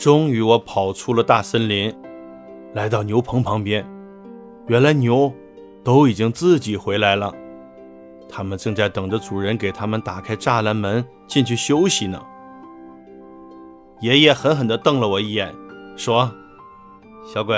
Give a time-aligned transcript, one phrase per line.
[0.00, 1.94] 终于，我跑出了大森林，
[2.72, 3.86] 来到牛棚旁边。
[4.66, 5.30] 原来牛
[5.84, 7.30] 都已经自己回来了，
[8.26, 12.18] 它们正在等着主人给它们打开栅栏门进去休息呢。
[14.00, 15.54] 爷爷狠狠地瞪了我一眼，
[15.96, 16.32] 说
[17.30, 17.54] ：“小鬼，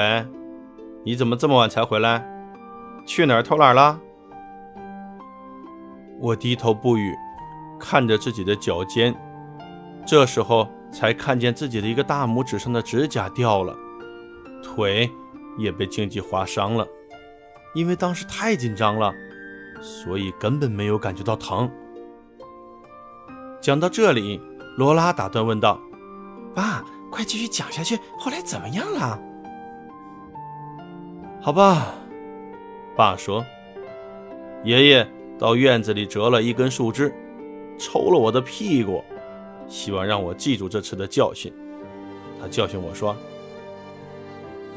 [1.04, 2.26] 你怎么这么晚才回来？
[3.06, 4.00] 去哪儿偷懒了？”
[6.18, 7.14] 我低头不语，
[7.78, 9.14] 看着自己的脚尖，
[10.04, 13.74] 这时候才看见自己的一个大拇指上的指甲掉了，
[14.62, 15.10] 腿
[15.58, 16.86] 也被荆棘划伤了。
[17.74, 19.12] 因为当时太紧张了，
[19.80, 21.70] 所以根本没有感觉到疼。
[23.60, 24.40] 讲到这里，
[24.76, 25.80] 罗拉打断问道
[26.54, 29.18] ：“爸，快继续讲下去，后来怎么样了
[31.40, 31.94] ？”“好吧。”
[32.94, 33.42] 爸说
[34.64, 37.10] ，“爷爷到院子里折了一根树枝，
[37.78, 39.02] 抽了我的屁股，
[39.72, 41.50] 希望让我记住这次的教训。
[42.38, 43.16] 他教训我说：‘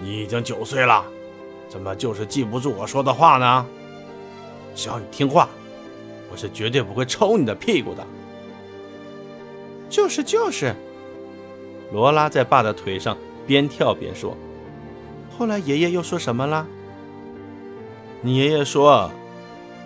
[0.01, 1.05] 你已经九岁了。’”
[1.67, 3.65] 怎么就是记不住我说的话呢？
[4.75, 5.49] 只要你听话，
[6.31, 8.05] 我是绝对不会抽你的屁股的。
[9.89, 10.73] 就是就是，
[11.91, 14.37] 罗拉在爸的腿上边跳边说。
[15.37, 16.65] 后来爷爷又说什么了？
[18.21, 19.11] 你爷爷说，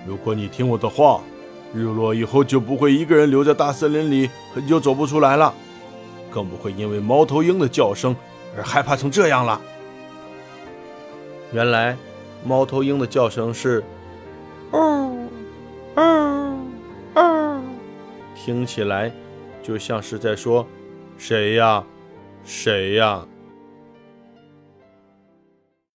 [0.05, 1.21] 如果你听我的话，
[1.73, 5.53] 日落以后就不会一个人留在大森林里很久走不出来了，
[6.31, 8.15] 更不会因为猫头鹰的叫声
[8.57, 9.61] 而害怕成这样了。
[11.51, 11.97] 原来，
[12.43, 13.83] 猫头鹰的叫声是
[14.71, 15.15] “哦，
[15.95, 16.59] 哦，
[17.15, 17.61] 哦”，
[18.35, 19.11] 听起来
[19.61, 20.65] 就像是在说
[21.17, 21.83] “谁呀，
[22.45, 23.25] 谁呀”。